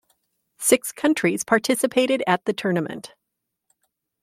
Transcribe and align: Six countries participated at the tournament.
Six 0.57 0.91
countries 0.91 1.43
participated 1.43 2.23
at 2.25 2.45
the 2.45 2.53
tournament. 2.53 3.13